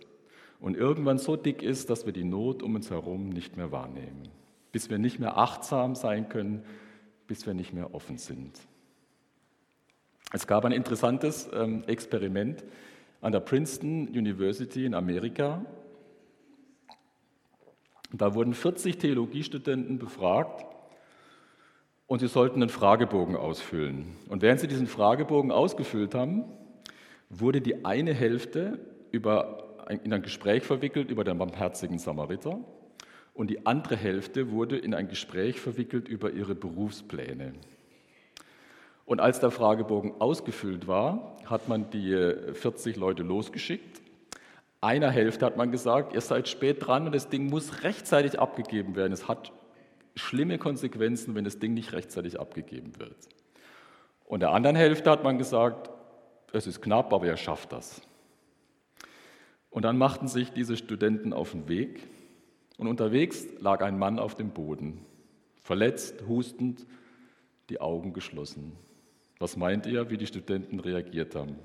und 0.60 0.76
irgendwann 0.76 1.20
so 1.20 1.36
dick 1.36 1.62
ist, 1.62 1.90
dass 1.90 2.06
wir 2.06 2.14
die 2.14 2.24
Not 2.24 2.64
um 2.64 2.76
uns 2.76 2.90
herum 2.90 3.30
nicht 3.30 3.58
mehr 3.58 3.72
wahrnehmen, 3.72 4.28
bis 4.72 4.90
wir 4.90 4.98
nicht 4.98 5.20
mehr 5.20 5.38
achtsam 5.38 5.96
sein 5.96 6.30
können, 6.30 6.64
bis 7.28 7.46
wir 7.46 7.54
nicht 7.54 7.74
mehr 7.74 7.94
offen 7.94 8.18
sind. 8.18 8.60
Es 10.34 10.48
gab 10.48 10.66
ein 10.66 10.72
interessantes 10.72 11.48
ähm, 11.54 11.84
Experiment 11.88 12.64
an 13.22 13.32
der 13.32 13.40
Princeton 13.40 14.08
University 14.08 14.86
in 14.86 14.94
Amerika. 14.94 15.66
Da 18.12 18.34
wurden 18.34 18.54
40 18.54 18.98
Theologiestudenten 18.98 20.00
befragt 20.00 20.66
und 22.08 22.20
sie 22.20 22.28
sollten 22.28 22.62
einen 22.62 22.70
Fragebogen 22.70 23.36
ausfüllen. 23.36 24.16
Und 24.30 24.42
während 24.42 24.60
sie 24.60 24.68
diesen 24.68 24.88
Fragebogen 24.88 25.52
ausgefüllt 25.52 26.16
haben, 26.16 26.46
wurde 27.30 27.62
die 27.62 27.86
eine 27.86 28.14
Hälfte 28.14 28.80
über, 29.12 29.76
in 30.04 30.14
ein 30.14 30.22
Gespräch 30.22 30.64
verwickelt 30.64 31.12
über 31.12 31.24
den 31.24 31.38
barmherzigen 31.38 32.00
Samariter 32.00 32.60
und 33.38 33.52
die 33.52 33.68
andere 33.68 33.96
Hälfte 33.96 34.52
wurde 34.52 34.78
in 34.78 34.96
ein 34.96 35.10
Gespräch 35.10 35.60
verwickelt 35.60 36.08
über 36.08 36.32
ihre 36.32 36.56
Berufspläne. 36.56 37.54
Und 39.06 39.20
als 39.22 39.40
der 39.40 39.52
Fragebogen 39.52 40.20
ausgefüllt 40.20 40.88
war, 40.88 41.38
hat 41.46 41.68
man 41.68 41.90
die 41.92 42.34
40 42.54 42.96
Leute 42.96 43.22
losgeschickt. 43.22 44.02
Einer 44.82 45.12
Hälfte 45.12 45.46
hat 45.46 45.56
man 45.56 45.72
gesagt, 45.72 46.14
ihr 46.14 46.22
seid 46.22 46.50
spät 46.50 46.86
dran 46.86 47.06
und 47.06 47.14
das 47.14 47.30
Ding 47.30 47.48
muss 47.50 47.84
rechtzeitig 47.84 48.40
abgegeben 48.40 48.96
werden. 48.96 49.14
Es 49.14 49.28
hat 49.28 49.52
schlimme 50.18 50.58
Konsequenzen, 50.58 51.36
wenn 51.36 51.44
das 51.44 51.60
Ding 51.60 51.74
nicht 51.74 51.94
rechtzeitig 51.94 52.40
abgegeben 52.40 53.00
wird. 53.00 53.16
Und 54.26 54.42
der 54.42 54.52
anderen 54.52 54.76
Hälfte 54.76 55.10
hat 55.10 55.24
man 55.24 55.38
gesagt, 55.38 55.90
es 56.52 56.68
ist 56.68 56.82
knapp, 56.82 57.14
aber 57.14 57.28
er 57.28 57.38
schafft 57.38 57.72
das. 57.72 58.02
Und 59.70 59.84
dann 59.84 59.98
machten 59.98 60.28
sich 60.28 60.52
diese 60.52 60.78
Studenten 60.78 61.34
auf 61.34 61.52
den 61.52 61.68
Weg 61.68 62.08
und 62.78 62.88
unterwegs 62.88 63.46
lag 63.60 63.82
ein 63.82 63.98
Mann 63.98 64.20
auf 64.20 64.36
dem 64.36 64.52
Boden, 64.52 65.06
verletzt, 65.62 66.24
hustend, 66.28 66.86
die 67.70 67.82
Augen 67.82 68.14
geschlossen. 68.14 68.74
Was 69.40 69.56
meint 69.56 69.86
ihr, 69.86 70.10
wie 70.10 70.18
die 70.18 70.28
Studenten 70.28 70.80
reagiert 70.80 71.36
haben? 71.36 71.58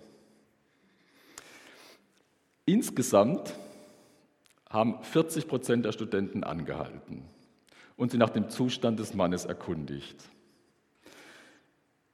Insgesamt 2.66 3.54
haben 4.68 5.02
40 5.02 5.48
Prozent 5.48 5.84
der 5.84 5.92
Studenten 5.92 6.44
angehalten 6.44 7.24
und 7.96 8.10
sie 8.10 8.18
nach 8.18 8.30
dem 8.30 8.48
Zustand 8.48 8.98
des 8.98 9.14
Mannes 9.14 9.44
erkundigt. 9.44 10.16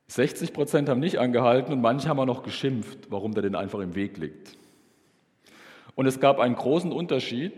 60 0.09 0.53
Prozent 0.53 0.89
haben 0.89 1.01
nicht 1.01 1.19
angehalten 1.19 1.73
und 1.73 1.81
manche 1.81 2.09
haben 2.09 2.19
auch 2.19 2.27
noch 2.27 2.43
geschimpft, 2.43 3.11
warum 3.11 3.35
der 3.35 3.43
denn 3.43 3.55
einfach 3.55 3.81
im 3.81 3.95
Weg 3.95 4.17
liegt. 4.17 4.57
Und 5.95 6.07
es 6.07 6.19
gab 6.21 6.39
einen 6.39 6.55
großen 6.55 6.93
Unterschied, 6.93 7.53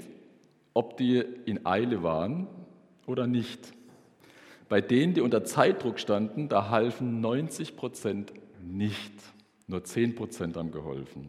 ob 0.74 0.96
die 0.96 1.18
in 1.44 1.64
Eile 1.66 2.02
waren 2.02 2.48
oder 3.06 3.26
nicht. 3.26 3.72
Bei 4.68 4.80
denen, 4.80 5.14
die 5.14 5.20
unter 5.20 5.44
Zeitdruck 5.44 5.98
standen, 5.98 6.48
da 6.48 6.70
halfen 6.70 7.20
90 7.20 7.76
Prozent 7.76 8.32
nicht. 8.62 9.12
Nur 9.66 9.84
10 9.84 10.14
Prozent 10.14 10.56
haben 10.56 10.70
geholfen. 10.70 11.28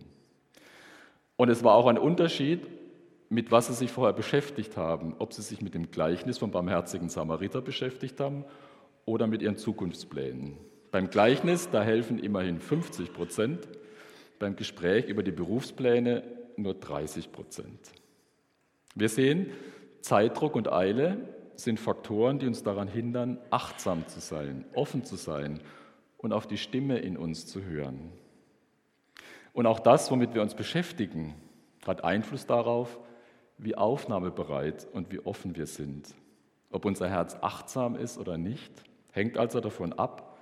Und 1.37 1.49
es 1.49 1.63
war 1.63 1.75
auch 1.75 1.87
ein 1.87 1.97
Unterschied, 1.97 2.67
mit 3.31 3.49
was 3.49 3.67
sie 3.67 3.73
sich 3.73 3.91
vorher 3.91 4.13
beschäftigt 4.13 4.75
haben. 4.75 5.15
Ob 5.17 5.31
sie 5.31 5.41
sich 5.41 5.61
mit 5.61 5.73
dem 5.73 5.89
Gleichnis 5.89 6.37
vom 6.37 6.51
barmherzigen 6.51 7.07
Samariter 7.07 7.61
beschäftigt 7.61 8.19
haben 8.19 8.43
oder 9.05 9.25
mit 9.25 9.41
ihren 9.41 9.55
Zukunftsplänen. 9.55 10.57
Beim 10.91 11.09
Gleichnis, 11.09 11.69
da 11.71 11.81
helfen 11.81 12.19
immerhin 12.19 12.59
50 12.59 13.13
Prozent, 13.13 13.69
beim 14.37 14.57
Gespräch 14.57 15.07
über 15.07 15.23
die 15.23 15.31
Berufspläne 15.31 16.23
nur 16.57 16.73
30 16.73 17.31
Prozent. 17.31 17.79
Wir 18.95 19.07
sehen, 19.07 19.51
Zeitdruck 20.01 20.57
und 20.57 20.69
Eile 20.69 21.17
sind 21.55 21.79
Faktoren, 21.79 22.37
die 22.37 22.47
uns 22.47 22.63
daran 22.63 22.89
hindern, 22.89 23.37
achtsam 23.49 24.05
zu 24.09 24.19
sein, 24.19 24.65
offen 24.73 25.05
zu 25.05 25.15
sein 25.15 25.61
und 26.17 26.33
auf 26.33 26.47
die 26.47 26.57
Stimme 26.57 26.99
in 26.99 27.15
uns 27.15 27.47
zu 27.47 27.63
hören. 27.63 28.11
Und 29.53 29.67
auch 29.67 29.79
das, 29.79 30.11
womit 30.11 30.33
wir 30.33 30.41
uns 30.41 30.53
beschäftigen, 30.53 31.33
hat 31.85 32.03
Einfluss 32.03 32.45
darauf, 32.45 32.99
wie 33.61 33.75
aufnahmebereit 33.75 34.87
und 34.91 35.11
wie 35.11 35.19
offen 35.19 35.55
wir 35.55 35.67
sind. 35.67 36.13
Ob 36.71 36.83
unser 36.83 37.07
Herz 37.07 37.37
achtsam 37.41 37.95
ist 37.95 38.17
oder 38.17 38.37
nicht, 38.37 38.71
hängt 39.11 39.37
also 39.37 39.59
davon 39.59 39.93
ab, 39.93 40.37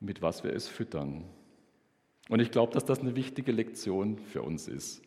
mit 0.00 0.22
was 0.22 0.42
wir 0.42 0.52
es 0.52 0.66
füttern. 0.66 1.24
Und 2.28 2.40
ich 2.40 2.50
glaube, 2.50 2.72
dass 2.72 2.84
das 2.84 3.00
eine 3.00 3.14
wichtige 3.14 3.52
Lektion 3.52 4.18
für 4.18 4.42
uns 4.42 4.66
ist. 4.66 5.00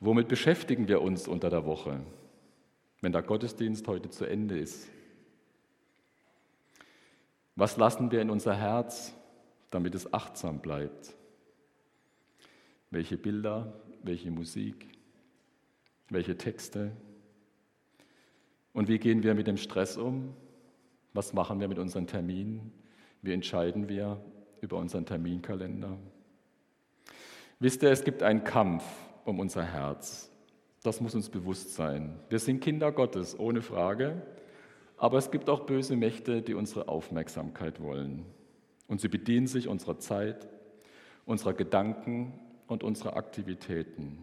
Womit 0.00 0.28
beschäftigen 0.28 0.88
wir 0.88 1.00
uns 1.00 1.28
unter 1.28 1.50
der 1.50 1.64
Woche, 1.64 2.00
wenn 3.00 3.12
der 3.12 3.22
Gottesdienst 3.22 3.86
heute 3.86 4.10
zu 4.10 4.24
Ende 4.24 4.58
ist? 4.58 4.88
Was 7.54 7.76
lassen 7.76 8.10
wir 8.10 8.20
in 8.20 8.30
unser 8.30 8.56
Herz, 8.56 9.14
damit 9.70 9.94
es 9.94 10.12
achtsam 10.12 10.58
bleibt? 10.58 11.14
Welche 12.90 13.16
Bilder, 13.16 13.72
welche 14.02 14.30
Musik, 14.30 14.86
welche 16.08 16.36
Texte? 16.36 16.92
Und 18.72 18.88
wie 18.88 18.98
gehen 18.98 19.22
wir 19.22 19.34
mit 19.34 19.46
dem 19.46 19.56
Stress 19.56 19.96
um? 19.96 20.34
Was 21.12 21.32
machen 21.32 21.60
wir 21.60 21.68
mit 21.68 21.78
unseren 21.78 22.06
Terminen? 22.06 22.72
Wie 23.22 23.32
entscheiden 23.32 23.88
wir 23.88 24.20
über 24.60 24.78
unseren 24.78 25.06
Terminkalender? 25.06 25.96
Wisst 27.60 27.82
ihr, 27.82 27.90
es 27.90 28.04
gibt 28.04 28.22
einen 28.22 28.44
Kampf 28.44 28.84
um 29.24 29.38
unser 29.38 29.64
Herz. 29.64 30.30
Das 30.82 31.00
muss 31.00 31.14
uns 31.14 31.30
bewusst 31.30 31.74
sein. 31.74 32.18
Wir 32.28 32.38
sind 32.38 32.60
Kinder 32.60 32.92
Gottes, 32.92 33.38
ohne 33.38 33.62
Frage. 33.62 34.20
Aber 34.96 35.18
es 35.18 35.30
gibt 35.30 35.48
auch 35.48 35.66
böse 35.66 35.96
Mächte, 35.96 36.42
die 36.42 36.54
unsere 36.54 36.88
Aufmerksamkeit 36.88 37.80
wollen. 37.80 38.26
Und 38.86 39.00
sie 39.00 39.08
bedienen 39.08 39.46
sich 39.46 39.68
unserer 39.68 39.98
Zeit, 39.98 40.48
unserer 41.26 41.54
Gedanken 41.54 42.32
und 42.66 42.82
unserer 42.82 43.16
Aktivitäten, 43.16 44.18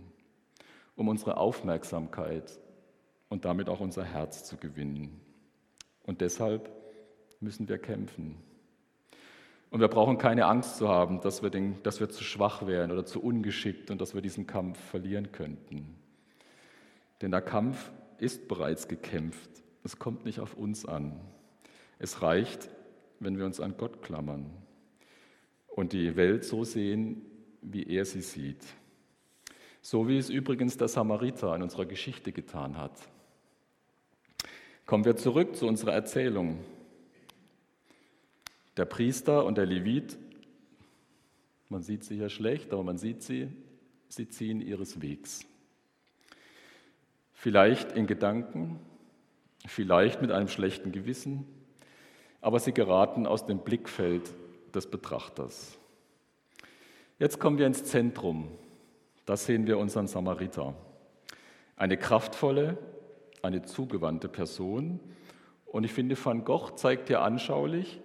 um 1.01 1.07
unsere 1.07 1.37
Aufmerksamkeit 1.37 2.59
und 3.27 3.43
damit 3.43 3.69
auch 3.69 3.79
unser 3.79 4.03
Herz 4.05 4.45
zu 4.45 4.55
gewinnen. 4.55 5.19
Und 6.03 6.21
deshalb 6.21 6.71
müssen 7.39 7.67
wir 7.67 7.79
kämpfen. 7.79 8.37
Und 9.71 9.79
wir 9.79 9.87
brauchen 9.87 10.19
keine 10.19 10.45
Angst 10.45 10.77
zu 10.77 10.89
haben, 10.89 11.19
dass 11.21 11.41
wir, 11.41 11.49
den, 11.49 11.81
dass 11.81 11.99
wir 11.99 12.09
zu 12.09 12.23
schwach 12.23 12.67
wären 12.67 12.91
oder 12.91 13.03
zu 13.03 13.21
ungeschickt 13.21 13.89
und 13.89 13.99
dass 13.99 14.13
wir 14.13 14.21
diesen 14.21 14.45
Kampf 14.45 14.79
verlieren 14.79 15.31
könnten. 15.31 15.95
Denn 17.21 17.31
der 17.31 17.41
Kampf 17.41 17.91
ist 18.19 18.47
bereits 18.47 18.87
gekämpft. 18.87 19.49
Es 19.83 19.97
kommt 19.97 20.23
nicht 20.23 20.39
auf 20.39 20.53
uns 20.55 20.85
an. 20.85 21.19
Es 21.97 22.21
reicht, 22.21 22.69
wenn 23.19 23.39
wir 23.39 23.45
uns 23.45 23.59
an 23.59 23.75
Gott 23.75 24.03
klammern 24.03 24.51
und 25.67 25.93
die 25.93 26.15
Welt 26.15 26.45
so 26.45 26.63
sehen, 26.63 27.25
wie 27.61 27.87
er 27.87 28.05
sie 28.05 28.21
sieht. 28.21 28.63
So 29.81 30.07
wie 30.07 30.17
es 30.17 30.29
übrigens 30.29 30.77
der 30.77 30.87
Samariter 30.87 31.55
in 31.55 31.63
unserer 31.63 31.85
Geschichte 31.85 32.31
getan 32.31 32.77
hat. 32.77 32.91
Kommen 34.85 35.05
wir 35.05 35.15
zurück 35.15 35.55
zu 35.55 35.67
unserer 35.67 35.93
Erzählung. 35.93 36.59
Der 38.77 38.85
Priester 38.85 39.45
und 39.45 39.57
der 39.57 39.65
Levit, 39.65 40.17
man 41.69 41.81
sieht 41.81 42.03
sie 42.03 42.15
hier 42.15 42.29
schlecht, 42.29 42.73
aber 42.73 42.83
man 42.83 42.97
sieht 42.97 43.23
sie, 43.23 43.49
sie 44.07 44.27
ziehen 44.27 44.61
ihres 44.61 45.01
Wegs. 45.01 45.45
Vielleicht 47.33 47.93
in 47.93 48.05
Gedanken, 48.05 48.79
vielleicht 49.65 50.21
mit 50.21 50.31
einem 50.31 50.47
schlechten 50.47 50.91
Gewissen, 50.91 51.45
aber 52.39 52.59
sie 52.59 52.73
geraten 52.73 53.25
aus 53.25 53.45
dem 53.45 53.59
Blickfeld 53.59 54.31
des 54.75 54.87
Betrachters. 54.87 55.77
Jetzt 57.19 57.39
kommen 57.39 57.57
wir 57.57 57.67
ins 57.67 57.83
Zentrum. 57.83 58.47
Da 59.25 59.37
sehen 59.37 59.67
wir 59.67 59.77
unseren 59.77 60.07
Samariter. 60.07 60.73
Eine 61.75 61.97
kraftvolle, 61.97 62.77
eine 63.41 63.63
zugewandte 63.63 64.27
Person. 64.27 64.99
Und 65.65 65.83
ich 65.83 65.93
finde, 65.93 66.15
Van 66.23 66.43
Gogh 66.43 66.75
zeigt 66.75 67.07
hier 67.07 67.21
anschaulich, 67.21 68.01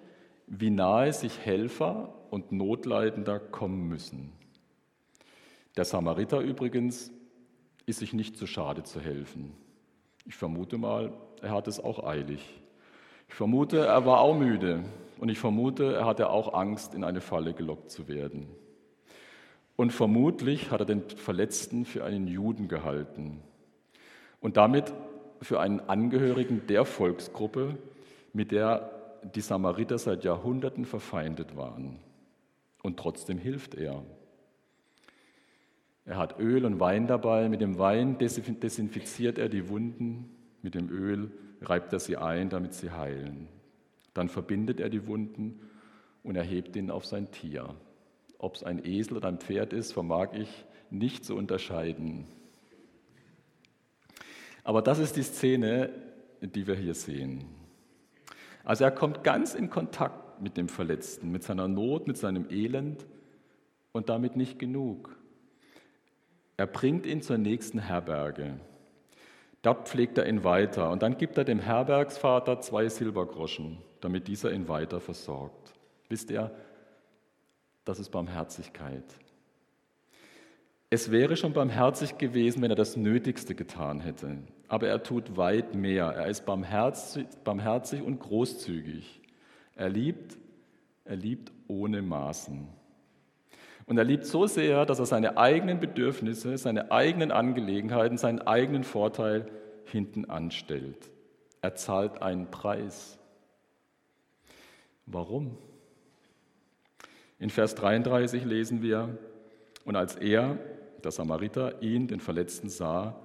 wie 0.46 0.70
nahe 0.70 1.12
sich 1.12 1.38
Helfer 1.44 2.14
und 2.30 2.52
Notleidender 2.52 3.38
kommen 3.38 3.88
müssen. 3.88 4.32
Der 5.76 5.84
Samariter 5.84 6.40
übrigens 6.40 7.10
ist 7.86 7.98
sich 7.98 8.12
nicht 8.12 8.36
zu 8.36 8.46
schade 8.46 8.82
zu 8.82 9.00
helfen. 9.00 9.52
Ich 10.24 10.34
vermute 10.34 10.78
mal, 10.78 11.12
er 11.42 11.50
hat 11.50 11.68
es 11.68 11.78
auch 11.80 12.04
eilig. 12.04 12.42
Ich 13.28 13.34
vermute, 13.34 13.86
er 13.86 14.06
war 14.06 14.20
auch 14.20 14.34
müde 14.34 14.84
und 15.18 15.28
ich 15.28 15.38
vermute, 15.38 15.94
er 15.94 16.04
hatte 16.04 16.30
auch 16.30 16.54
Angst, 16.54 16.94
in 16.94 17.04
eine 17.04 17.20
Falle 17.20 17.54
gelockt 17.54 17.90
zu 17.90 18.08
werden. 18.08 18.48
Und 19.76 19.92
vermutlich 19.92 20.70
hat 20.70 20.80
er 20.80 20.86
den 20.86 21.02
Verletzten 21.02 21.84
für 21.84 22.04
einen 22.04 22.26
Juden 22.26 22.66
gehalten 22.66 23.42
und 24.40 24.56
damit 24.56 24.92
für 25.42 25.60
einen 25.60 25.80
Angehörigen 25.80 26.66
der 26.66 26.84
Volksgruppe, 26.84 27.76
mit 28.32 28.52
der 28.52 28.90
die 29.34 29.40
Samariter 29.40 29.98
seit 29.98 30.24
Jahrhunderten 30.24 30.84
verfeindet 30.84 31.56
waren. 31.56 31.98
Und 32.82 32.98
trotzdem 32.98 33.38
hilft 33.38 33.74
er. 33.74 34.02
Er 36.04 36.16
hat 36.16 36.38
Öl 36.38 36.64
und 36.64 36.78
Wein 36.78 37.06
dabei. 37.06 37.48
Mit 37.48 37.60
dem 37.60 37.78
Wein 37.78 38.16
desinfiziert 38.18 39.38
er 39.38 39.48
die 39.48 39.68
Wunden. 39.68 40.30
Mit 40.62 40.74
dem 40.74 40.88
Öl 40.88 41.32
reibt 41.60 41.92
er 41.92 41.98
sie 41.98 42.16
ein, 42.16 42.48
damit 42.48 42.74
sie 42.74 42.92
heilen. 42.92 43.48
Dann 44.14 44.28
verbindet 44.28 44.80
er 44.80 44.88
die 44.88 45.06
Wunden 45.06 45.60
und 46.22 46.36
erhebt 46.36 46.76
ihn 46.76 46.90
auf 46.90 47.04
sein 47.04 47.30
Tier. 47.32 47.74
Ob 48.38 48.56
es 48.56 48.62
ein 48.62 48.84
Esel 48.84 49.16
oder 49.16 49.28
ein 49.28 49.38
Pferd 49.38 49.72
ist, 49.72 49.92
vermag 49.92 50.34
ich 50.34 50.64
nicht 50.90 51.24
zu 51.24 51.36
unterscheiden. 51.36 52.26
Aber 54.62 54.82
das 54.82 54.98
ist 54.98 55.16
die 55.16 55.22
Szene, 55.22 55.90
die 56.40 56.66
wir 56.66 56.74
hier 56.74 56.94
sehen. 56.94 57.44
Also 58.64 58.84
er 58.84 58.90
kommt 58.90 59.22
ganz 59.22 59.54
in 59.54 59.70
Kontakt 59.70 60.42
mit 60.42 60.56
dem 60.56 60.68
Verletzten, 60.68 61.30
mit 61.30 61.44
seiner 61.44 61.68
Not, 61.68 62.06
mit 62.06 62.16
seinem 62.16 62.50
Elend 62.50 63.06
und 63.92 64.08
damit 64.08 64.36
nicht 64.36 64.58
genug. 64.58 65.16
Er 66.56 66.66
bringt 66.66 67.06
ihn 67.06 67.22
zur 67.22 67.38
nächsten 67.38 67.78
Herberge. 67.78 68.58
Dort 69.62 69.88
pflegt 69.88 70.18
er 70.18 70.28
ihn 70.28 70.44
weiter 70.44 70.90
und 70.90 71.02
dann 71.02 71.16
gibt 71.16 71.38
er 71.38 71.44
dem 71.44 71.58
Herbergsvater 71.58 72.60
zwei 72.60 72.88
Silbergroschen, 72.88 73.78
damit 74.00 74.28
dieser 74.28 74.52
ihn 74.52 74.68
weiter 74.68 75.00
versorgt. 75.00 75.74
Wisst 76.08 76.30
ihr, 76.30 76.50
das 77.86 77.98
ist 77.98 78.10
Barmherzigkeit. 78.10 79.04
Es 80.90 81.10
wäre 81.10 81.38
schon 81.38 81.54
barmherzig 81.54 82.18
gewesen, 82.18 82.60
wenn 82.60 82.70
er 82.70 82.76
das 82.76 82.96
Nötigste 82.96 83.54
getan 83.54 84.00
hätte 84.00 84.36
aber 84.68 84.88
er 84.88 85.02
tut 85.02 85.36
weit 85.36 85.74
mehr. 85.74 86.06
Er 86.06 86.26
ist 86.26 86.44
barmherzig, 86.44 87.26
barmherzig 87.44 88.02
und 88.02 88.20
großzügig. 88.20 89.20
Er 89.74 89.88
liebt, 89.88 90.36
er 91.04 91.16
liebt 91.16 91.52
ohne 91.68 92.02
Maßen. 92.02 92.68
Und 93.86 93.98
er 93.98 94.04
liebt 94.04 94.26
so 94.26 94.46
sehr, 94.46 94.84
dass 94.84 94.98
er 94.98 95.06
seine 95.06 95.38
eigenen 95.38 95.78
Bedürfnisse, 95.78 96.58
seine 96.58 96.90
eigenen 96.90 97.30
Angelegenheiten, 97.30 98.18
seinen 98.18 98.40
eigenen 98.40 98.82
Vorteil 98.82 99.46
hinten 99.84 100.24
anstellt. 100.24 101.10
Er 101.62 101.76
zahlt 101.76 102.20
einen 102.20 102.50
Preis. 102.50 103.18
Warum? 105.04 105.56
In 107.38 107.50
Vers 107.50 107.74
33 107.74 108.44
lesen 108.44 108.82
wir, 108.82 109.18
und 109.84 109.96
als 109.96 110.16
er, 110.16 110.58
der 111.04 111.10
Samariter, 111.10 111.82
ihn, 111.82 112.08
den 112.08 112.20
Verletzten, 112.20 112.68
sah, 112.68 113.20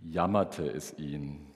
jammerte 0.00 0.68
es 0.68 0.98
ihn. 0.98 1.46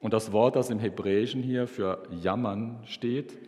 Und 0.00 0.12
das 0.12 0.32
Wort, 0.32 0.56
das 0.56 0.70
im 0.70 0.78
Hebräischen 0.78 1.42
hier 1.42 1.66
für 1.66 2.02
jammern 2.10 2.80
steht, 2.84 3.38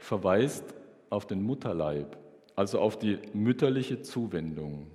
verweist 0.00 0.74
auf 1.08 1.26
den 1.26 1.42
Mutterleib, 1.42 2.18
also 2.54 2.78
auf 2.80 2.98
die 2.98 3.18
mütterliche 3.32 4.02
Zuwendung. 4.02 4.90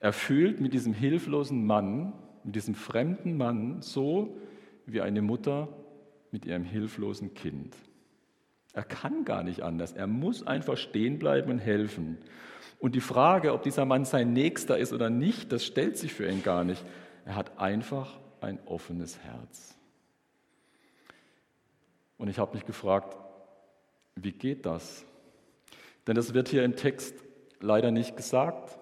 Er 0.00 0.12
fühlt 0.12 0.60
mit 0.60 0.72
diesem 0.72 0.94
hilflosen 0.94 1.64
Mann, 1.66 2.14
mit 2.42 2.56
diesem 2.56 2.74
fremden 2.74 3.36
Mann 3.36 3.82
so 3.82 4.36
wie 4.86 5.00
eine 5.00 5.22
Mutter 5.22 5.68
mit 6.32 6.46
ihrem 6.46 6.64
hilflosen 6.64 7.34
Kind. 7.34 7.76
Er 8.72 8.84
kann 8.84 9.24
gar 9.24 9.42
nicht 9.42 9.62
anders. 9.62 9.92
Er 9.92 10.06
muss 10.06 10.46
einfach 10.46 10.76
stehen 10.76 11.18
bleiben 11.18 11.50
und 11.50 11.58
helfen. 11.58 12.18
Und 12.78 12.94
die 12.94 13.00
Frage, 13.00 13.52
ob 13.52 13.62
dieser 13.62 13.84
Mann 13.84 14.04
sein 14.04 14.32
Nächster 14.32 14.78
ist 14.78 14.92
oder 14.92 15.10
nicht, 15.10 15.52
das 15.52 15.64
stellt 15.64 15.96
sich 15.98 16.14
für 16.14 16.28
ihn 16.28 16.42
gar 16.42 16.64
nicht. 16.64 16.84
Er 17.24 17.36
hat 17.36 17.58
einfach 17.58 18.18
ein 18.40 18.58
offenes 18.66 19.18
Herz. 19.20 19.76
Und 22.16 22.28
ich 22.28 22.38
habe 22.38 22.54
mich 22.54 22.64
gefragt, 22.64 23.16
wie 24.16 24.32
geht 24.32 24.66
das? 24.66 25.04
Denn 26.06 26.16
das 26.16 26.34
wird 26.34 26.48
hier 26.48 26.64
im 26.64 26.76
Text 26.76 27.14
leider 27.60 27.90
nicht 27.90 28.16
gesagt. 28.16 28.78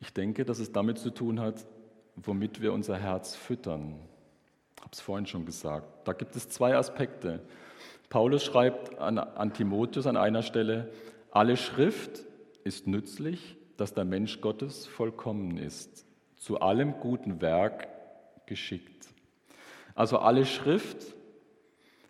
Ich 0.00 0.12
denke, 0.12 0.44
dass 0.44 0.58
es 0.58 0.72
damit 0.72 0.98
zu 0.98 1.10
tun 1.10 1.40
hat, 1.40 1.66
womit 2.16 2.60
wir 2.60 2.72
unser 2.72 2.96
Herz 2.96 3.34
füttern. 3.34 3.98
Habe 4.86 4.92
es 4.92 5.00
vorhin 5.00 5.26
schon 5.26 5.44
gesagt. 5.44 6.06
Da 6.06 6.12
gibt 6.12 6.36
es 6.36 6.48
zwei 6.48 6.76
Aspekte. 6.76 7.40
Paulus 8.08 8.44
schreibt 8.44 8.96
an, 9.00 9.18
an 9.18 9.52
Timotheus 9.52 10.06
an 10.06 10.16
einer 10.16 10.42
Stelle, 10.42 10.92
alle 11.32 11.56
Schrift 11.56 12.24
ist 12.62 12.86
nützlich, 12.86 13.56
dass 13.76 13.94
der 13.94 14.04
Mensch 14.04 14.40
Gottes 14.40 14.86
vollkommen 14.86 15.58
ist, 15.58 16.06
zu 16.36 16.60
allem 16.60 17.00
guten 17.00 17.40
Werk 17.40 17.88
geschickt. 18.46 19.08
Also 19.96 20.18
alle 20.18 20.46
Schrift, 20.46 20.98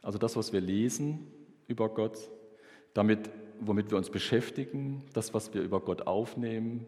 also 0.02 0.18
das, 0.18 0.36
was 0.36 0.52
wir 0.52 0.60
lesen 0.60 1.28
über 1.68 1.88
Gott, 1.88 2.18
damit, 2.92 3.30
womit 3.58 3.90
wir 3.90 3.96
uns 3.96 4.10
beschäftigen, 4.10 5.02
das, 5.14 5.32
was 5.32 5.54
wir 5.54 5.62
über 5.62 5.80
Gott 5.80 6.06
aufnehmen, 6.06 6.84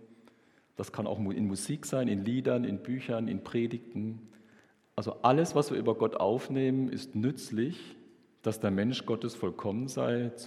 das 0.77 0.93
kann 0.93 1.07
auch 1.07 1.19
in 1.19 1.47
Musik 1.47 1.87
sein, 1.87 2.09
in 2.09 2.27
Liedern, 2.27 2.65
in 2.65 2.83
Büchern, 2.83 3.27
in 3.27 3.43
Predigten. 3.43 4.29
Also 4.99 5.15
alles, 5.23 5.55
was 5.55 5.71
wir 5.71 5.79
über 5.79 5.95
Gott 5.95 6.17
aufnehmen, 6.17 6.89
ist 6.89 7.15
nützlich, 7.15 7.95
dass 8.43 8.59
der 8.59 8.73
Mensch 8.73 9.07
Gottes 9.07 9.37
vollkommen 9.37 9.87
sei, 9.87 10.31
zu 10.31 10.47